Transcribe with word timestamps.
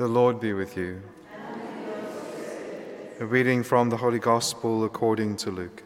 The 0.00 0.08
Lord 0.08 0.40
be 0.40 0.54
with 0.54 0.78
you. 0.78 1.02
A 3.20 3.26
reading 3.26 3.62
from 3.62 3.90
the 3.90 3.98
Holy 3.98 4.18
Gospel 4.18 4.82
according 4.84 5.36
to 5.36 5.50
Luke. 5.50 5.82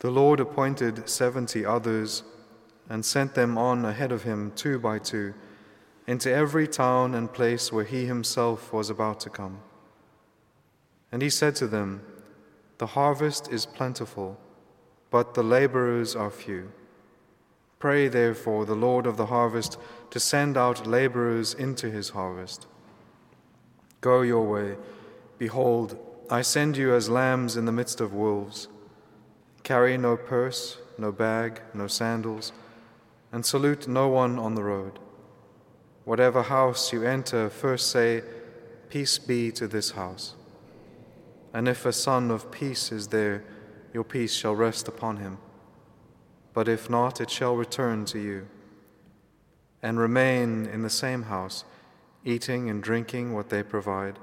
The 0.00 0.10
Lord 0.10 0.40
appointed 0.40 1.08
seventy 1.08 1.64
others 1.64 2.24
and 2.88 3.04
sent 3.04 3.36
them 3.36 3.56
on 3.56 3.84
ahead 3.84 4.10
of 4.10 4.24
him 4.24 4.50
two 4.56 4.80
by 4.80 4.98
two 4.98 5.34
into 6.08 6.34
every 6.34 6.66
town 6.66 7.14
and 7.14 7.32
place 7.32 7.70
where 7.70 7.84
he 7.84 8.06
himself 8.06 8.72
was 8.72 8.90
about 8.90 9.20
to 9.20 9.30
come. 9.30 9.60
And 11.12 11.22
he 11.22 11.30
said 11.30 11.54
to 11.54 11.68
them, 11.68 12.02
The 12.78 12.88
harvest 12.88 13.52
is 13.52 13.66
plentiful, 13.66 14.40
but 15.14 15.34
the 15.34 15.44
laborers 15.44 16.16
are 16.16 16.28
few. 16.28 16.72
Pray 17.78 18.08
therefore 18.08 18.66
the 18.66 18.74
Lord 18.74 19.06
of 19.06 19.16
the 19.16 19.26
harvest 19.26 19.78
to 20.10 20.18
send 20.18 20.56
out 20.56 20.88
laborers 20.88 21.54
into 21.54 21.88
his 21.88 22.08
harvest. 22.08 22.66
Go 24.00 24.22
your 24.22 24.42
way. 24.42 24.74
Behold, 25.38 25.96
I 26.28 26.42
send 26.42 26.76
you 26.76 26.92
as 26.92 27.08
lambs 27.08 27.56
in 27.56 27.64
the 27.64 27.70
midst 27.70 28.00
of 28.00 28.12
wolves. 28.12 28.66
Carry 29.62 29.96
no 29.96 30.16
purse, 30.16 30.78
no 30.98 31.12
bag, 31.12 31.62
no 31.72 31.86
sandals, 31.86 32.50
and 33.30 33.46
salute 33.46 33.86
no 33.86 34.08
one 34.08 34.36
on 34.36 34.56
the 34.56 34.64
road. 34.64 34.98
Whatever 36.04 36.42
house 36.42 36.92
you 36.92 37.04
enter, 37.04 37.48
first 37.50 37.92
say, 37.92 38.24
Peace 38.88 39.18
be 39.18 39.52
to 39.52 39.68
this 39.68 39.92
house. 39.92 40.34
And 41.52 41.68
if 41.68 41.86
a 41.86 41.92
son 41.92 42.32
of 42.32 42.50
peace 42.50 42.90
is 42.90 43.06
there, 43.06 43.44
your 43.94 44.04
peace 44.04 44.34
shall 44.34 44.54
rest 44.54 44.88
upon 44.88 45.16
him. 45.16 45.38
But 46.52 46.68
if 46.68 46.90
not, 46.90 47.20
it 47.20 47.30
shall 47.30 47.56
return 47.56 48.04
to 48.06 48.18
you. 48.18 48.48
And 49.82 49.98
remain 49.98 50.66
in 50.66 50.82
the 50.82 50.90
same 50.90 51.24
house, 51.24 51.64
eating 52.24 52.68
and 52.68 52.82
drinking 52.82 53.32
what 53.32 53.48
they 53.48 53.62
provide, 53.62 54.18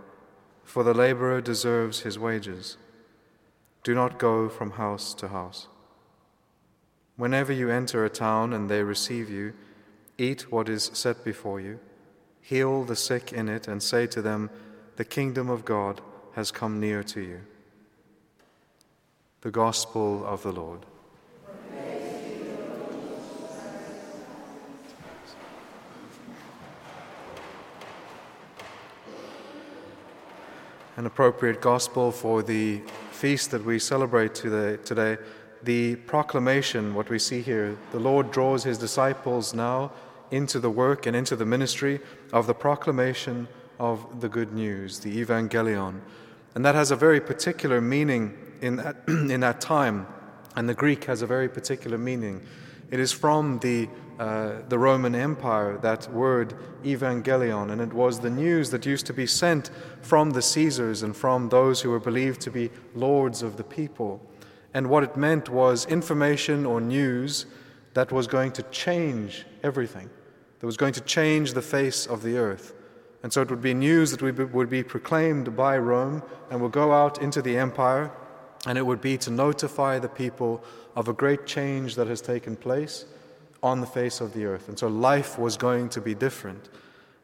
for 0.63 0.83
the 0.83 0.93
laborer 0.93 1.41
deserves 1.41 2.01
his 2.01 2.19
wages. 2.19 2.77
Do 3.83 3.95
not 3.95 4.19
go 4.19 4.49
from 4.49 4.71
house 4.71 5.13
to 5.15 5.29
house. 5.29 5.67
Whenever 7.15 7.53
you 7.53 7.69
enter 7.69 8.03
a 8.03 8.09
town 8.09 8.53
and 8.53 8.69
they 8.69 8.83
receive 8.83 9.29
you, 9.29 9.53
Eat 10.17 10.51
what 10.51 10.69
is 10.69 10.91
set 10.93 11.23
before 11.23 11.59
you, 11.59 11.79
heal 12.41 12.83
the 12.83 12.95
sick 12.95 13.33
in 13.33 13.49
it, 13.49 13.67
and 13.67 13.81
say 13.81 14.05
to 14.05 14.21
them, 14.21 14.51
The 14.97 15.05
kingdom 15.05 15.49
of 15.49 15.65
God 15.65 15.99
has 16.33 16.51
come 16.51 16.79
near 16.79 17.01
to 17.03 17.21
you. 17.21 17.41
The 19.41 19.49
Gospel 19.49 20.23
of 20.23 20.43
the 20.43 20.51
Lord. 20.51 20.85
An 30.95 31.07
appropriate 31.07 31.59
gospel 31.59 32.11
for 32.11 32.43
the 32.43 32.81
feast 33.09 33.49
that 33.49 33.65
we 33.65 33.79
celebrate 33.79 34.35
today, 34.35 35.17
the 35.63 35.95
proclamation, 35.95 36.93
what 36.93 37.09
we 37.09 37.17
see 37.17 37.41
here. 37.41 37.75
The 37.93 37.99
Lord 37.99 38.29
draws 38.29 38.63
his 38.63 38.77
disciples 38.77 39.55
now 39.55 39.91
into 40.29 40.59
the 40.59 40.69
work 40.69 41.07
and 41.07 41.15
into 41.15 41.35
the 41.35 41.47
ministry 41.47 41.99
of 42.31 42.45
the 42.45 42.53
proclamation 42.53 43.47
of 43.79 44.21
the 44.21 44.29
good 44.29 44.53
news, 44.53 44.99
the 44.99 45.25
evangelion. 45.25 46.01
And 46.53 46.63
that 46.63 46.75
has 46.75 46.91
a 46.91 46.95
very 46.95 47.19
particular 47.19 47.81
meaning 47.81 48.37
in 48.61 48.77
that, 48.77 48.97
in 49.07 49.39
that 49.41 49.61
time, 49.61 50.07
and 50.55 50.67
the 50.67 50.73
Greek 50.73 51.05
has 51.05 51.21
a 51.21 51.27
very 51.27 51.49
particular 51.49 51.97
meaning. 51.97 52.45
It 52.89 52.99
is 52.99 53.11
from 53.11 53.59
the, 53.59 53.87
uh, 54.19 54.61
the 54.67 54.77
Roman 54.77 55.15
Empire, 55.15 55.77
that 55.81 56.11
word 56.11 56.53
evangelion, 56.83 57.71
and 57.71 57.81
it 57.81 57.93
was 57.93 58.19
the 58.19 58.29
news 58.29 58.69
that 58.71 58.85
used 58.85 59.05
to 59.05 59.13
be 59.13 59.25
sent 59.25 59.71
from 60.01 60.31
the 60.31 60.41
Caesars 60.41 61.03
and 61.03 61.15
from 61.15 61.49
those 61.49 61.81
who 61.81 61.89
were 61.89 61.99
believed 61.99 62.41
to 62.41 62.51
be 62.51 62.69
lords 62.93 63.41
of 63.41 63.57
the 63.57 63.63
people. 63.63 64.21
And 64.73 64.89
what 64.89 65.03
it 65.03 65.15
meant 65.17 65.49
was 65.49 65.85
information 65.85 66.65
or 66.65 66.81
news 66.81 67.45
that 67.93 68.11
was 68.11 68.27
going 68.27 68.51
to 68.53 68.63
change 68.63 69.45
everything 69.63 70.09
that 70.61 70.67
was 70.67 70.77
going 70.77 70.93
to 70.93 71.01
change 71.01 71.53
the 71.53 71.61
face 71.61 72.05
of 72.05 72.21
the 72.21 72.37
earth. 72.37 72.75
And 73.23 73.33
so 73.33 73.41
it 73.41 73.49
would 73.49 73.63
be 73.63 73.73
news 73.73 74.11
that 74.11 74.21
would 74.21 74.69
be 74.69 74.83
proclaimed 74.83 75.55
by 75.55 75.77
Rome 75.77 76.21
and 76.51 76.61
would 76.61 76.71
go 76.71 76.91
out 76.91 77.19
into 77.19 77.41
the 77.41 77.57
empire, 77.57 78.11
and 78.67 78.77
it 78.77 78.85
would 78.85 79.01
be 79.01 79.17
to 79.17 79.31
notify 79.31 79.99
the 79.99 80.09
people 80.09 80.63
of 80.95 81.07
a 81.07 81.13
great 81.13 81.45
change 81.45 81.95
that 81.95 82.07
has 82.07 82.21
taken 82.21 82.55
place 82.55 83.05
on 83.63 83.81
the 83.81 83.87
face 83.87 84.21
of 84.21 84.33
the 84.33 84.45
earth. 84.45 84.67
And 84.67 84.77
so 84.77 84.87
life 84.87 85.37
was 85.37 85.57
going 85.57 85.89
to 85.89 86.01
be 86.01 86.13
different. 86.13 86.69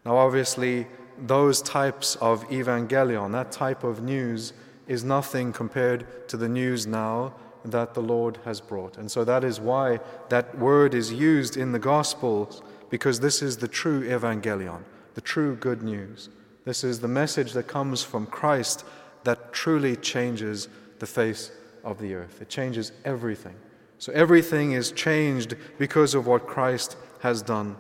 Now, 0.06 0.18
obviously, 0.18 0.88
those 1.26 1.62
types 1.62 2.16
of 2.18 2.48
evangelion, 2.50 3.32
that 3.32 3.52
type 3.52 3.84
of 3.84 4.02
news, 4.02 4.54
is 4.88 5.04
nothing 5.04 5.52
compared 5.52 6.28
to 6.30 6.38
the 6.38 6.48
news 6.48 6.88
now 6.88 7.34
that 7.66 7.94
the 7.94 8.02
Lord 8.02 8.40
has 8.46 8.62
brought. 8.62 8.98
And 8.98 9.12
so 9.12 9.24
that 9.26 9.44
is 9.44 9.60
why 9.60 10.00
that 10.30 10.58
word 10.58 10.94
is 10.94 11.12
used 11.12 11.58
in 11.58 11.72
the 11.72 11.80
Gospels 11.80 12.62
because 12.90 13.20
this 13.20 13.42
is 13.42 13.58
the 13.58 13.68
true 13.68 14.08
evangelion, 14.08 14.84
the 15.16 15.22
true 15.22 15.56
good 15.56 15.84
news. 15.84 16.30
This 16.64 16.84
is 16.84 17.00
the 17.00 17.08
message 17.08 17.54
that 17.54 17.68
comes 17.68 18.04
from 18.04 18.26
Christ 18.28 18.86
that 19.24 19.52
truly 19.52 19.96
changes 19.98 20.70
the 21.00 21.06
face 21.08 21.52
of 21.84 22.00
the 22.00 22.14
earth. 22.14 22.42
It 22.42 22.50
changes 22.50 22.92
everything. 23.06 23.56
So 24.00 24.12
everything 24.14 24.74
is 24.74 24.92
changed 24.92 25.56
because 25.78 26.14
of 26.14 26.28
what 26.28 26.48
Christ 26.48 26.98
has 27.22 27.42
done. 27.42 27.76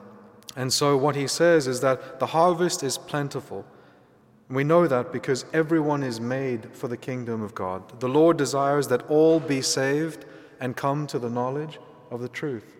And 0.55 0.73
so 0.73 0.97
what 0.97 1.15
he 1.15 1.27
says 1.27 1.67
is 1.67 1.81
that 1.81 2.19
the 2.19 2.27
harvest 2.27 2.81
is 2.81 2.97
plentiful. 2.97 3.65
We 4.49 4.63
know 4.63 4.87
that 4.87 5.11
because 5.11 5.45
everyone 5.53 6.03
is 6.03 6.19
made 6.19 6.73
for 6.73 6.87
the 6.87 6.97
kingdom 6.97 7.43
of 7.43 7.53
God. 7.53 7.99
The 7.99 8.09
Lord 8.09 8.37
desires 8.37 8.87
that 8.87 9.07
all 9.09 9.39
be 9.39 9.61
saved 9.61 10.25
and 10.59 10.75
come 10.75 11.05
to 11.07 11.19
the 11.19 11.29
knowledge 11.29 11.79
of 12.09 12.21
the 12.21 12.29
truth. 12.29 12.75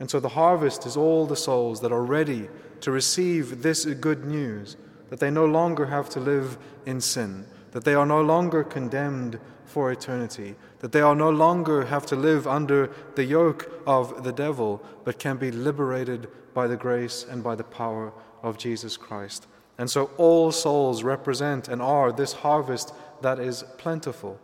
And 0.00 0.10
so 0.10 0.18
the 0.18 0.30
harvest 0.30 0.84
is 0.86 0.96
all 0.96 1.26
the 1.26 1.36
souls 1.36 1.80
that 1.82 1.92
are 1.92 2.02
ready 2.02 2.48
to 2.80 2.90
receive 2.90 3.62
this 3.62 3.84
good 3.84 4.24
news 4.24 4.76
that 5.10 5.20
they 5.20 5.30
no 5.30 5.44
longer 5.44 5.86
have 5.86 6.08
to 6.08 6.18
live 6.18 6.58
in 6.86 7.00
sin, 7.00 7.46
that 7.72 7.84
they 7.84 7.94
are 7.94 8.06
no 8.06 8.22
longer 8.22 8.62
condemned 8.62 9.38
for 9.64 9.90
eternity, 9.90 10.54
that 10.80 10.92
they 10.92 11.00
are 11.00 11.14
no 11.14 11.30
longer 11.30 11.86
have 11.86 12.06
to 12.06 12.16
live 12.16 12.46
under 12.46 12.90
the 13.14 13.24
yoke 13.24 13.70
of 13.86 14.24
the 14.24 14.32
devil, 14.32 14.82
but 15.04 15.18
can 15.18 15.36
be 15.36 15.50
liberated 15.50 16.28
by 16.54 16.66
the 16.66 16.76
grace 16.76 17.24
and 17.28 17.42
by 17.42 17.54
the 17.54 17.64
power 17.64 18.12
of 18.42 18.58
Jesus 18.58 18.96
Christ. 18.96 19.46
And 19.78 19.90
so 19.90 20.10
all 20.18 20.52
souls 20.52 21.02
represent 21.02 21.68
and 21.68 21.80
are 21.80 22.12
this 22.12 22.34
harvest 22.34 22.92
that 23.22 23.38
is 23.38 23.64
plentiful. 23.78 24.38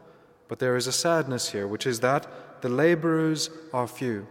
But 0.49 0.59
there 0.59 0.77
is 0.77 0.87
a 0.87 0.93
sadness 0.93 1.51
here, 1.51 1.67
which 1.67 1.87
is 1.87 2.01
that 2.01 2.63
the 2.63 2.71
laborers 2.71 3.51
are 3.73 3.87
few. 3.87 4.27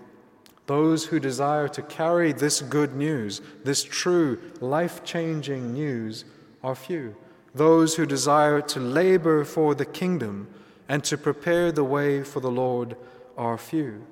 Those 0.66 1.06
who 1.06 1.19
desire 1.19 1.68
to 1.69 1.81
carry 1.84 2.34
this 2.34 2.62
good 2.62 2.96
news, 2.96 3.41
this 3.63 3.84
true, 3.84 4.40
life 4.59 5.03
changing 5.03 5.74
news, 5.74 6.25
are 6.63 6.75
few. 6.75 7.16
Those 7.57 7.95
who 7.95 8.06
desire 8.06 8.62
to 8.62 8.79
labor 8.79 9.44
for 9.44 9.75
the 9.75 9.85
kingdom 9.85 10.47
and 10.88 11.03
to 11.03 11.18
prepare 11.18 11.72
the 11.72 11.84
way 11.84 12.23
for 12.23 12.40
the 12.40 12.51
Lord 12.51 12.95
are 13.38 13.57
few. 13.57 14.06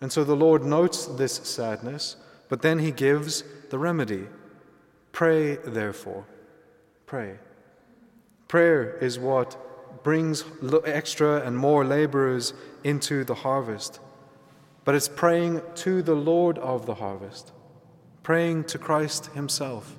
And 0.00 0.10
so 0.10 0.24
the 0.24 0.36
Lord 0.36 0.64
notes 0.64 1.06
this 1.06 1.34
sadness, 1.34 2.16
but 2.48 2.62
then 2.62 2.78
he 2.78 2.90
gives 2.90 3.44
the 3.70 3.78
remedy. 3.78 4.26
Pray, 5.12 5.56
therefore. 5.56 6.24
Pray. 7.06 7.36
Prayer 8.46 8.96
is 8.98 9.18
what 9.18 10.02
brings 10.02 10.44
extra 10.84 11.40
and 11.40 11.56
more 11.56 11.84
laborers 11.84 12.52
into 12.84 13.24
the 13.24 13.34
harvest 13.34 14.00
but 14.88 14.94
it's 14.94 15.06
praying 15.06 15.60
to 15.74 16.00
the 16.00 16.14
Lord 16.14 16.56
of 16.56 16.86
the 16.86 16.94
harvest, 16.94 17.52
praying 18.22 18.64
to 18.64 18.78
Christ 18.78 19.26
Himself, 19.34 19.98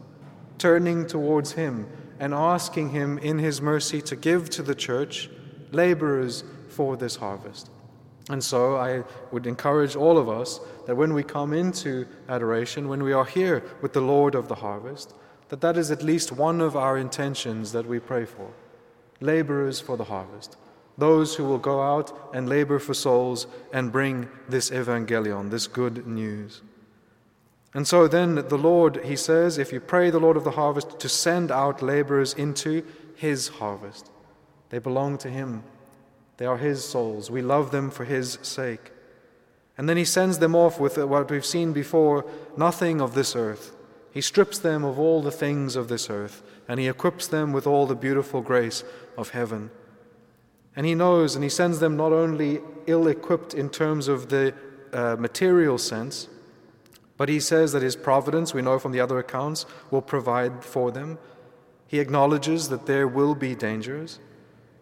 turning 0.57 1.05
towards 1.05 1.51
Him 1.51 1.87
and 2.19 2.33
asking 2.33 2.89
Him 2.89 3.17
in 3.17 3.39
His 3.39 3.61
mercy 3.61 4.01
to 4.03 4.15
give 4.15 4.49
to 4.51 4.63
the 4.63 4.75
church 4.75 5.29
laborers 5.71 6.43
for 6.67 6.97
this 6.97 7.15
harvest. 7.15 7.69
And 8.29 8.43
so 8.43 8.75
I 8.75 9.03
would 9.31 9.47
encourage 9.47 9.95
all 9.95 10.17
of 10.17 10.29
us 10.29 10.59
that 10.85 10.95
when 10.95 11.13
we 11.13 11.23
come 11.23 11.53
into 11.53 12.05
adoration, 12.27 12.87
when 12.87 13.01
we 13.01 13.13
are 13.13 13.25
here 13.25 13.63
with 13.81 13.93
the 13.93 14.01
Lord 14.01 14.35
of 14.35 14.47
the 14.47 14.55
harvest, 14.55 15.15
that 15.47 15.61
that 15.61 15.77
is 15.77 15.89
at 15.89 16.03
least 16.03 16.31
one 16.31 16.61
of 16.61 16.75
our 16.75 16.97
intentions 16.97 17.71
that 17.71 17.87
we 17.87 17.99
pray 17.99 18.25
for 18.25 18.51
laborers 19.21 19.81
for 19.81 19.97
the 19.97 20.05
harvest 20.05 20.55
those 20.99 21.35
who 21.35 21.45
will 21.45 21.57
go 21.57 21.81
out 21.81 22.29
and 22.33 22.47
labor 22.47 22.77
for 22.77 22.93
souls 22.93 23.47
and 23.71 23.91
bring 23.91 24.27
this 24.47 24.69
evangelion, 24.69 25.49
this 25.49 25.65
good 25.65 26.05
news. 26.05 26.61
And 27.73 27.87
so 27.87 28.07
then 28.07 28.35
the 28.35 28.57
Lord, 28.57 29.03
he 29.05 29.15
says, 29.15 29.57
if 29.57 29.71
you 29.71 29.79
pray 29.79 30.09
the 30.09 30.19
Lord 30.19 30.37
of 30.37 30.43
the 30.43 30.51
harvest 30.51 30.99
to 30.99 31.09
send 31.09 31.51
out 31.51 31.81
laborers 31.81 32.33
into 32.33 32.83
his 33.15 33.47
harvest, 33.47 34.09
they 34.69 34.79
belong 34.79 35.17
to 35.19 35.29
him. 35.29 35.63
They 36.37 36.45
are 36.45 36.57
his 36.57 36.83
souls. 36.83 37.29
We 37.29 37.41
love 37.41 37.71
them 37.71 37.91
for 37.91 38.05
his 38.05 38.39
sake. 38.41 38.91
And 39.77 39.87
then 39.87 39.97
he 39.97 40.05
sends 40.05 40.39
them 40.39 40.55
off 40.55 40.79
with 40.79 40.97
what 40.97 41.29
we've 41.29 41.45
seen 41.45 41.73
before 41.73 42.25
nothing 42.57 43.01
of 43.01 43.13
this 43.13 43.35
earth. 43.35 43.75
He 44.11 44.21
strips 44.21 44.57
them 44.57 44.83
of 44.83 44.97
all 44.97 45.21
the 45.21 45.31
things 45.31 45.75
of 45.75 45.87
this 45.87 46.09
earth, 46.09 46.41
and 46.67 46.79
he 46.79 46.87
equips 46.87 47.27
them 47.27 47.53
with 47.53 47.67
all 47.67 47.85
the 47.85 47.95
beautiful 47.95 48.41
grace 48.41 48.83
of 49.17 49.29
heaven. 49.29 49.69
And 50.75 50.85
he 50.85 50.95
knows, 50.95 51.35
and 51.35 51.43
he 51.43 51.49
sends 51.49 51.79
them 51.79 51.95
not 51.95 52.11
only 52.11 52.61
ill 52.87 53.07
equipped 53.07 53.53
in 53.53 53.69
terms 53.69 54.07
of 54.07 54.29
the 54.29 54.53
uh, 54.91 55.15
material 55.19 55.77
sense, 55.77 56.27
but 57.19 57.27
he 57.27 57.41
says 57.41 57.73
that 57.73 57.83
his 57.83 57.97
providence, 57.97 58.53
we 58.53 58.61
know 58.61 58.79
from 58.79 58.93
the 58.93 59.01
other 59.01 59.19
accounts, 59.19 59.65
will 59.91 60.01
provide 60.01 60.63
for 60.63 60.89
them. 60.89 61.19
He 61.85 61.99
acknowledges 61.99 62.69
that 62.69 62.85
there 62.85 63.09
will 63.09 63.35
be 63.35 63.55
dangers. 63.55 64.19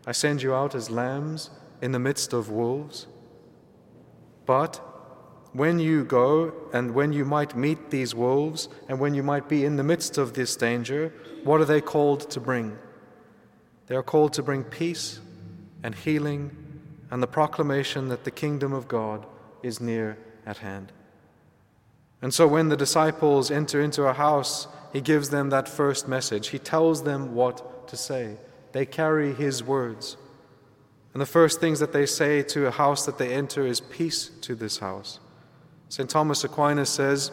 I 0.05 0.11
send 0.11 0.43
you 0.43 0.53
out 0.53 0.75
as 0.75 0.91
lambs 0.91 1.49
in 1.81 1.93
the 1.93 1.99
midst 1.99 2.33
of 2.33 2.51
wolves. 2.51 3.07
But 4.45 4.75
when 5.51 5.79
you 5.79 6.05
go 6.05 6.53
and 6.71 6.93
when 6.93 7.11
you 7.11 7.25
might 7.25 7.57
meet 7.57 7.89
these 7.89 8.13
wolves 8.13 8.69
and 8.87 8.99
when 8.99 9.15
you 9.15 9.23
might 9.23 9.49
be 9.49 9.65
in 9.65 9.77
the 9.77 9.83
midst 9.83 10.19
of 10.19 10.33
this 10.33 10.55
danger, 10.55 11.11
what 11.43 11.59
are 11.59 11.65
they 11.65 11.81
called 11.81 12.29
to 12.29 12.39
bring? 12.39 12.77
They 13.87 13.95
are 13.95 14.03
called 14.03 14.33
to 14.33 14.43
bring 14.43 14.63
peace 14.63 15.21
and 15.81 15.95
healing 15.95 16.55
and 17.09 17.23
the 17.23 17.27
proclamation 17.27 18.09
that 18.09 18.25
the 18.25 18.31
kingdom 18.31 18.73
of 18.73 18.87
God 18.87 19.25
is 19.63 19.81
near 19.81 20.19
at 20.45 20.59
hand. 20.59 20.91
And 22.21 22.33
so 22.33 22.47
when 22.47 22.69
the 22.69 22.77
disciples 22.77 23.51
enter 23.51 23.81
into 23.81 24.07
a 24.07 24.13
house, 24.13 24.67
he 24.93 25.01
gives 25.01 25.29
them 25.29 25.49
that 25.49 25.69
first 25.69 26.07
message. 26.07 26.49
He 26.49 26.59
tells 26.59 27.03
them 27.03 27.35
what 27.35 27.87
to 27.89 27.97
say. 27.97 28.37
They 28.71 28.85
carry 28.85 29.33
his 29.33 29.63
words. 29.63 30.17
And 31.13 31.21
the 31.21 31.25
first 31.25 31.59
things 31.59 31.79
that 31.79 31.93
they 31.93 32.05
say 32.05 32.43
to 32.43 32.67
a 32.67 32.71
house 32.71 33.05
that 33.05 33.17
they 33.17 33.33
enter 33.33 33.65
is 33.65 33.81
peace 33.81 34.29
to 34.41 34.55
this 34.55 34.79
house. 34.79 35.19
St. 35.89 36.09
Thomas 36.09 36.43
Aquinas 36.43 36.89
says 36.89 37.31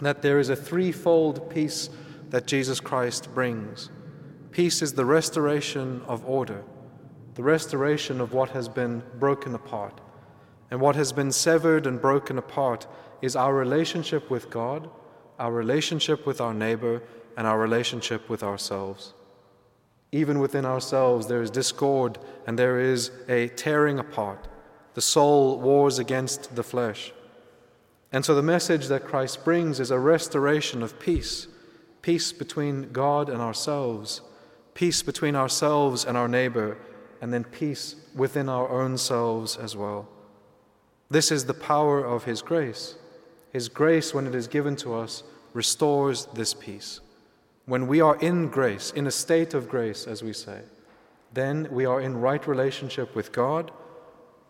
that 0.00 0.22
there 0.22 0.38
is 0.38 0.48
a 0.48 0.56
threefold 0.56 1.50
peace 1.50 1.90
that 2.30 2.46
Jesus 2.46 2.80
Christ 2.80 3.34
brings. 3.34 3.90
Peace 4.52 4.80
is 4.80 4.94
the 4.94 5.04
restoration 5.04 6.02
of 6.06 6.24
order, 6.24 6.62
the 7.34 7.42
restoration 7.42 8.20
of 8.20 8.32
what 8.32 8.50
has 8.50 8.68
been 8.68 9.02
broken 9.18 9.54
apart. 9.54 10.00
And 10.70 10.80
what 10.80 10.96
has 10.96 11.12
been 11.12 11.30
severed 11.30 11.86
and 11.86 12.00
broken 12.00 12.38
apart 12.38 12.86
is 13.22 13.36
our 13.36 13.54
relationship 13.54 14.30
with 14.30 14.50
God, 14.50 14.88
our 15.38 15.52
relationship 15.52 16.26
with 16.26 16.40
our 16.40 16.54
neighbor, 16.54 17.02
and 17.36 17.46
our 17.46 17.58
relationship 17.58 18.28
with 18.28 18.42
ourselves. 18.42 19.12
Even 20.12 20.38
within 20.38 20.64
ourselves, 20.64 21.26
there 21.26 21.42
is 21.42 21.50
discord 21.50 22.18
and 22.46 22.58
there 22.58 22.80
is 22.80 23.10
a 23.28 23.48
tearing 23.48 23.98
apart. 23.98 24.48
The 24.94 25.02
soul 25.02 25.60
wars 25.60 25.98
against 25.98 26.56
the 26.56 26.62
flesh. 26.62 27.12
And 28.12 28.24
so 28.24 28.34
the 28.34 28.42
message 28.42 28.86
that 28.86 29.04
Christ 29.04 29.44
brings 29.44 29.80
is 29.80 29.90
a 29.90 29.98
restoration 29.98 30.82
of 30.82 30.98
peace 30.98 31.48
peace 32.02 32.32
between 32.32 32.92
God 32.92 33.28
and 33.28 33.40
ourselves, 33.40 34.20
peace 34.74 35.02
between 35.02 35.34
ourselves 35.34 36.04
and 36.04 36.16
our 36.16 36.28
neighbor, 36.28 36.78
and 37.20 37.32
then 37.32 37.42
peace 37.42 37.96
within 38.14 38.48
our 38.48 38.68
own 38.68 38.96
selves 38.96 39.56
as 39.56 39.74
well. 39.76 40.08
This 41.10 41.32
is 41.32 41.46
the 41.46 41.54
power 41.54 42.04
of 42.04 42.22
His 42.22 42.42
grace. 42.42 42.94
His 43.52 43.68
grace, 43.68 44.12
when 44.12 44.26
it 44.26 44.34
is 44.34 44.48
given 44.48 44.76
to 44.76 44.94
us, 44.94 45.22
restores 45.52 46.26
this 46.34 46.54
peace. 46.54 47.00
When 47.64 47.86
we 47.86 48.00
are 48.00 48.16
in 48.16 48.48
grace, 48.48 48.92
in 48.92 49.06
a 49.06 49.10
state 49.10 49.54
of 49.54 49.68
grace, 49.68 50.06
as 50.06 50.22
we 50.22 50.32
say, 50.32 50.60
then 51.32 51.68
we 51.70 51.84
are 51.84 52.00
in 52.00 52.20
right 52.20 52.46
relationship 52.46 53.14
with 53.14 53.32
God, 53.32 53.70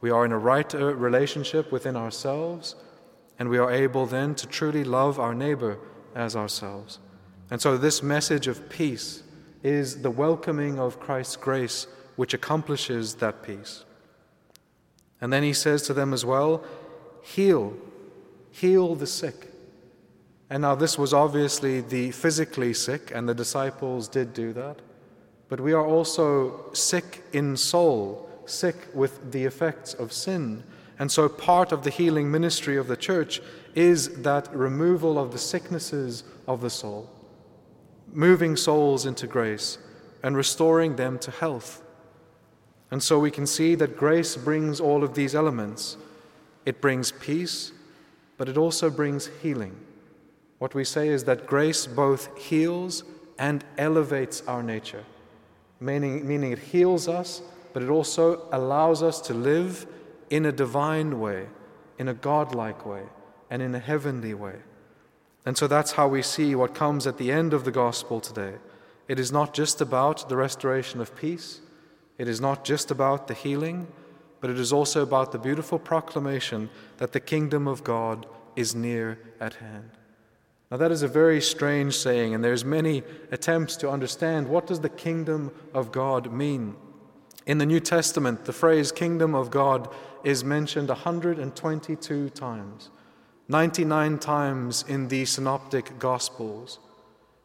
we 0.01 0.11
are 0.11 0.25
in 0.25 0.33
a 0.33 0.39
right 0.39 0.73
uh, 0.75 0.95
relationship 0.95 1.73
within 1.73 1.97
ourselves, 1.97 2.77
and 3.39 3.49
we 3.49 3.59
are 3.59 3.71
able 3.71 4.07
then 4.07 4.35
to 4.35 4.47
truly 4.47 4.85
love 4.85 5.19
our 5.19 5.35
neighbor 5.35 5.79
as 6.15 6.37
ourselves. 6.37 6.99
And 7.51 7.61
so, 7.61 7.77
this 7.77 8.03
message 8.03 8.47
of 8.49 8.69
peace 8.69 9.23
is 9.63 10.03
the 10.03 10.11
welcoming 10.11 10.79
of 10.79 11.01
Christ's 11.01 11.37
grace, 11.37 11.87
which 12.17 12.35
accomplishes 12.35 13.17
that 13.17 13.43
peace. 13.43 13.85
And 15.21 15.33
then 15.33 15.43
he 15.43 15.53
says 15.53 15.83
to 15.83 15.95
them 15.95 16.13
as 16.13 16.25
well, 16.25 16.65
Heal, 17.23 17.77
heal 18.61 18.95
the 18.95 19.07
sick. 19.07 19.53
And 20.49 20.63
now, 20.63 20.75
this 20.75 20.97
was 20.97 21.13
obviously 21.13 21.81
the 21.81 22.13
physically 22.13 22.73
sick, 22.73 23.11
and 23.15 23.29
the 23.29 23.35
disciples 23.35 24.09
did 24.09 24.33
do 24.33 24.53
that. 24.53 24.79
But 25.49 25.61
we 25.61 25.73
are 25.73 25.85
also 25.85 26.73
sick 26.73 27.25
in 27.33 27.57
soul, 27.57 28.29
sick 28.47 28.77
with 28.95 29.33
the 29.33 29.45
effects 29.45 29.93
of 29.95 30.13
sin. 30.13 30.63
And 30.99 31.11
so, 31.11 31.29
part 31.29 31.73
of 31.73 31.83
the 31.83 31.91
healing 31.91 32.31
ministry 32.31 32.77
of 32.77 32.87
the 32.87 32.97
church 32.97 33.43
is 33.75 34.23
that 34.23 34.55
removal 34.55 35.19
of 35.19 35.33
the 35.33 35.39
sicknesses 35.39 36.23
of 36.47 36.61
the 36.61 36.71
soul, 36.71 37.11
moving 38.13 38.57
souls 38.57 39.05
into 39.05 39.27
grace 39.27 39.79
and 40.23 40.37
restoring 40.37 40.97
them 40.97 41.19
to 41.19 41.31
health. 41.31 41.83
And 42.91 43.03
so, 43.03 43.19
we 43.19 43.33
can 43.33 43.47
see 43.47 43.75
that 43.75 43.99
grace 43.99 44.37
brings 44.37 44.81
all 44.81 45.03
of 45.03 45.15
these 45.15 45.35
elements. 45.35 45.97
It 46.65 46.81
brings 46.81 47.13
peace, 47.13 47.73
but 48.37 48.49
it 48.49 48.57
also 48.57 48.91
brings 48.91 49.31
healing. 49.43 49.77
What 50.59 50.75
we 50.75 50.85
say 50.85 51.09
is 51.09 51.25
that 51.25 51.47
grace 51.47 51.87
both 51.87 52.37
heals 52.39 53.05
and 53.39 53.65
elevates 53.77 54.43
our 54.47 54.63
nature, 54.63 55.05
meaning, 55.81 56.27
meaning 56.27 56.53
it 56.53 56.59
heals 56.59 57.09
us, 57.09 57.43
but 57.73 57.83
it 57.83 57.91
also 57.91 58.49
allows 58.53 59.03
us 59.03 59.21
to 59.23 59.35
live 59.35 59.87
in 60.31 60.47
a 60.47 60.53
divine 60.53 61.21
way, 61.21 61.47
in 61.99 62.09
a 62.09 62.15
godlike 62.15 62.87
way, 62.87 63.03
and 63.51 63.61
in 63.63 63.75
a 63.75 63.79
heavenly 63.79 64.35
way. 64.35 64.57
And 65.45 65.57
so 65.57 65.67
that's 65.67 65.93
how 65.93 66.09
we 66.09 66.23
see 66.23 66.55
what 66.55 66.75
comes 66.75 67.07
at 67.07 67.19
the 67.19 67.31
end 67.31 67.53
of 67.53 67.65
the 67.65 67.71
gospel 67.71 68.21
today. 68.21 68.55
It 69.09 69.21
is 69.21 69.31
not 69.31 69.55
just 69.55 69.81
about 69.81 70.29
the 70.29 70.37
restoration 70.37 71.01
of 71.01 71.15
peace, 71.15 71.61
it 72.19 72.29
is 72.29 72.41
not 72.41 72.65
just 72.65 72.91
about 72.91 73.29
the 73.29 73.35
healing, 73.35 73.87
but 74.47 74.53
it 74.53 74.61
is 74.61 74.73
also 74.73 75.03
about 75.03 75.33
the 75.33 75.41
beautiful 75.41 75.77
proclamation 75.77 76.71
that 76.99 77.11
the 77.11 77.19
kingdom 77.19 77.67
of 77.67 77.83
God 77.83 78.27
is 78.55 78.77
near 78.77 79.19
at 79.41 79.55
hand. 79.55 79.91
Now 80.71 80.77
that 80.77 80.93
is 80.93 81.03
a 81.03 81.09
very 81.09 81.41
strange 81.41 81.97
saying 81.97 82.33
and 82.33 82.45
there's 82.45 82.65
many 82.65 83.03
attempts 83.33 83.75
to 83.79 83.91
understand 83.91 84.47
what 84.47 84.69
does 84.69 84.83
the 84.83 84.89
kingdom 84.89 85.51
of 85.75 85.91
God 85.91 86.33
mean? 86.33 86.77
In 87.45 87.59
the 87.59 87.67
New 87.67 87.81
Testament, 87.81 88.45
the 88.45 88.53
phrase 88.53 88.93
kingdom 88.93 89.35
of 89.35 89.51
God 89.51 89.93
is 90.23 90.45
mentioned 90.45 90.91
122 90.91 92.31
times. 92.31 92.91
99 93.49 94.17
times 94.21 94.85
in 94.87 95.09
the 95.09 95.25
synoptic 95.25 95.99
gospels 95.99 96.79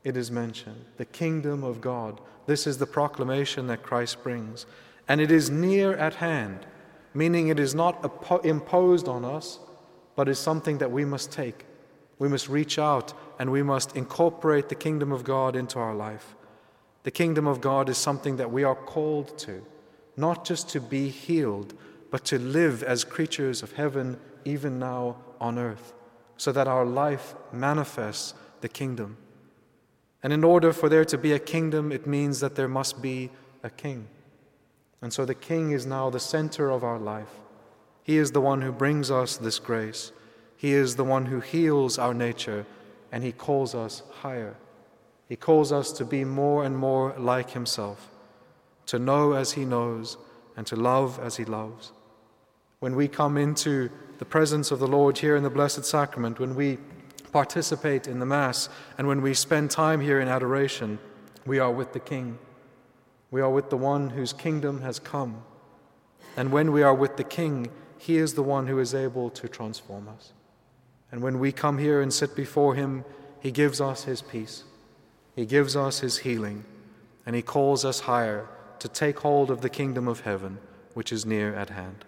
it 0.03 0.15
is 0.15 0.29
mentioned. 0.29 0.85
The 0.97 1.05
kingdom 1.05 1.63
of 1.63 1.81
God. 1.81 2.21
This 2.45 2.67
is 2.67 2.77
the 2.77 2.85
proclamation 2.85 3.65
that 3.65 3.81
Christ 3.81 4.21
brings. 4.21 4.67
And 5.07 5.19
it 5.19 5.31
is 5.31 5.49
near 5.49 5.95
at 5.97 6.15
hand, 6.15 6.67
meaning 7.13 7.47
it 7.47 7.59
is 7.59 7.75
not 7.75 8.43
imposed 8.43 9.07
on 9.07 9.25
us, 9.25 9.59
but 10.15 10.29
is 10.29 10.39
something 10.39 10.77
that 10.79 10.91
we 10.91 11.05
must 11.05 11.31
take. 11.31 11.65
We 12.19 12.27
must 12.27 12.49
reach 12.49 12.77
out 12.77 13.13
and 13.39 13.51
we 13.51 13.63
must 13.63 13.95
incorporate 13.95 14.69
the 14.69 14.75
kingdom 14.75 15.11
of 15.11 15.23
God 15.23 15.55
into 15.55 15.79
our 15.79 15.95
life. 15.95 16.35
The 17.03 17.11
kingdom 17.11 17.47
of 17.47 17.61
God 17.61 17.89
is 17.89 17.97
something 17.97 18.37
that 18.37 18.51
we 18.51 18.63
are 18.63 18.75
called 18.75 19.37
to 19.39 19.63
not 20.17 20.45
just 20.45 20.69
to 20.69 20.79
be 20.79 21.09
healed, 21.09 21.73
but 22.09 22.25
to 22.25 22.37
live 22.37 22.83
as 22.83 23.03
creatures 23.03 23.63
of 23.63 23.73
heaven 23.73 24.19
even 24.45 24.79
now 24.79 25.17
on 25.39 25.57
earth, 25.57 25.93
so 26.37 26.51
that 26.51 26.67
our 26.67 26.85
life 26.85 27.35
manifests 27.51 28.33
the 28.61 28.69
kingdom. 28.69 29.17
And 30.21 30.31
in 30.31 30.43
order 30.43 30.73
for 30.73 30.89
there 30.89 31.05
to 31.05 31.17
be 31.17 31.31
a 31.33 31.39
kingdom, 31.39 31.91
it 31.91 32.05
means 32.05 32.39
that 32.41 32.55
there 32.55 32.67
must 32.67 33.01
be 33.01 33.31
a 33.63 33.69
king. 33.69 34.07
And 35.01 35.11
so 35.11 35.25
the 35.25 35.35
king 35.35 35.71
is 35.71 35.85
now 35.85 36.09
the 36.09 36.19
center 36.19 36.69
of 36.69 36.83
our 36.83 36.99
life. 36.99 37.33
He 38.03 38.17
is 38.17 38.31
the 38.31 38.41
one 38.41 38.61
who 38.61 38.71
brings 38.71 39.09
us 39.09 39.37
this 39.37 39.59
grace. 39.59 40.11
He 40.57 40.73
is 40.73 40.95
the 40.95 41.03
one 41.03 41.25
who 41.27 41.39
heals 41.39 41.97
our 41.97 42.13
nature, 42.13 42.65
and 43.11 43.23
he 43.23 43.31
calls 43.31 43.73
us 43.73 44.03
higher. 44.21 44.55
He 45.27 45.35
calls 45.35 45.71
us 45.71 45.91
to 45.93 46.05
be 46.05 46.23
more 46.23 46.63
and 46.63 46.77
more 46.77 47.15
like 47.17 47.51
himself 47.51 48.11
to 48.91 48.99
know 48.99 49.31
as 49.31 49.53
He 49.53 49.63
knows, 49.63 50.17
and 50.57 50.67
to 50.67 50.75
love 50.75 51.17
as 51.23 51.37
He 51.37 51.45
loves. 51.45 51.93
When 52.79 52.93
we 52.93 53.07
come 53.07 53.37
into 53.37 53.89
the 54.17 54.25
presence 54.25 54.69
of 54.69 54.79
the 54.79 54.87
Lord 54.87 55.17
here 55.17 55.37
in 55.37 55.43
the 55.43 55.49
Blessed 55.49 55.85
Sacrament, 55.85 56.39
when 56.39 56.55
we 56.55 56.77
participate 57.31 58.05
in 58.05 58.19
the 58.19 58.25
Mass, 58.25 58.67
and 58.97 59.07
when 59.07 59.21
we 59.21 59.33
spend 59.33 59.71
time 59.71 60.01
here 60.01 60.19
in 60.19 60.27
adoration, 60.27 60.99
we 61.45 61.57
are 61.57 61.71
with 61.71 61.93
the 61.93 62.01
King. 62.01 62.37
We 63.31 63.41
are 63.41 63.49
with 63.49 63.69
the 63.69 63.77
one 63.77 64.11
whose 64.11 64.33
kingdom 64.33 64.81
has 64.81 64.99
come. 64.99 65.43
And 66.37 66.51
when 66.51 66.71
we 66.71 66.83
are 66.83 66.93
with 66.93 67.17
the 67.17 67.23
King, 67.23 67.69
He 67.97 68.17
is 68.17 68.33
the 68.33 68.43
one 68.43 68.67
who 68.67 68.77
is 68.79 68.93
able 68.93 69.29
to 69.31 69.47
transform 69.47 70.09
us. 70.09 70.33
And 71.11 71.21
when 71.21 71.39
we 71.39 71.51
come 71.51 71.77
here 71.77 72.01
and 72.01 72.13
sit 72.13 72.35
before 72.35 72.75
Him, 72.75 73.05
He 73.39 73.51
gives 73.51 73.81
us 73.81 74.03
His 74.03 74.21
peace, 74.21 74.65
He 75.35 75.45
gives 75.45 75.75
us 75.75 75.99
His 75.99 76.19
healing, 76.19 76.65
and 77.25 77.35
He 77.35 77.41
calls 77.41 77.83
us 77.85 78.01
higher 78.01 78.47
to 78.79 78.87
take 78.87 79.19
hold 79.19 79.49
of 79.49 79.61
the 79.61 79.69
kingdom 79.69 80.07
of 80.07 80.21
heaven, 80.21 80.57
which 80.93 81.11
is 81.11 81.25
near 81.25 81.55
at 81.55 81.69
hand. 81.69 82.05